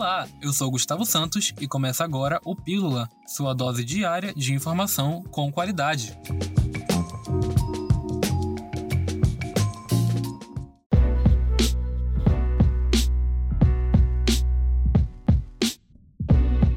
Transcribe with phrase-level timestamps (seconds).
[0.00, 5.22] Olá, eu sou Gustavo Santos e começa agora o Pílula, sua dose diária de informação
[5.30, 6.18] com qualidade.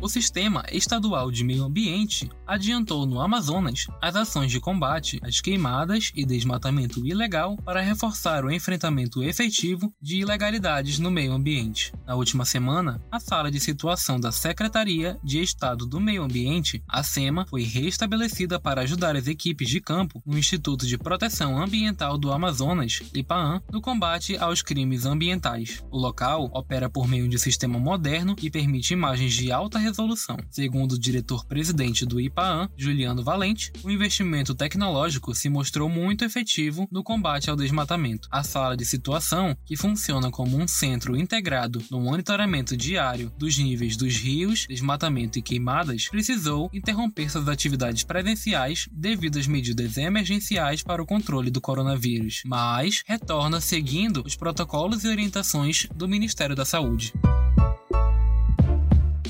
[0.03, 6.11] O Sistema Estadual de Meio Ambiente adiantou no Amazonas as ações de combate às queimadas
[6.13, 11.93] e desmatamento ilegal para reforçar o enfrentamento efetivo de ilegalidades no meio ambiente.
[12.05, 17.01] Na última semana, a sala de situação da Secretaria de Estado do Meio Ambiente, a
[17.01, 22.29] SEMA, foi restabelecida para ajudar as equipes de campo no Instituto de Proteção Ambiental do
[22.29, 25.81] Amazonas, IPAAM, no combate aos crimes ambientais.
[25.89, 30.37] O local opera por meio de sistema moderno e permite imagens de alta resolução resolução.
[30.49, 37.03] Segundo o diretor-presidente do IPAAN, Juliano Valente, o investimento tecnológico se mostrou muito efetivo no
[37.03, 38.27] combate ao desmatamento.
[38.31, 43.95] A sala de situação, que funciona como um centro integrado no monitoramento diário dos níveis
[43.95, 51.03] dos rios, desmatamento e queimadas, precisou interromper suas atividades presenciais devido às medidas emergenciais para
[51.03, 57.13] o controle do coronavírus, mas retorna seguindo os protocolos e orientações do Ministério da Saúde.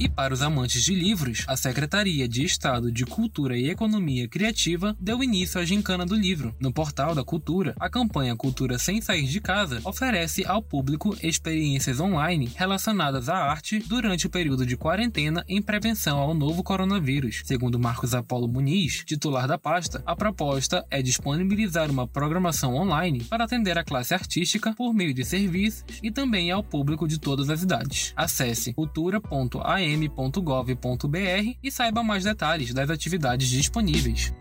[0.02, 4.97] E para os amantes de livros, a Secretaria de Estado de Cultura e Economia Criativa
[5.00, 6.56] deu início à Gincana do Livro.
[6.59, 12.00] No portal da Cultura, a campanha Cultura Sem Sair de Casa oferece ao público experiências
[12.00, 17.44] online relacionadas à arte durante o período de quarentena em prevenção ao novo coronavírus.
[17.45, 23.44] Segundo Marcos Apolo Muniz, titular da pasta, a proposta é disponibilizar uma programação online para
[23.44, 27.61] atender a classe artística por meio de serviços e também ao público de todas as
[27.61, 28.13] idades.
[28.16, 34.34] Acesse cultura.am im.gov.br e saiba mais detalhes das atividades disponíveis.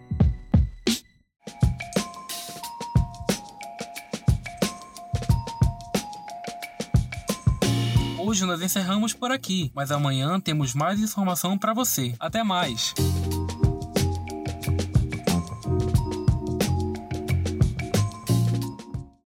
[8.18, 12.14] Hoje nós encerramos por aqui, mas amanhã temos mais informação para você.
[12.20, 12.94] Até mais!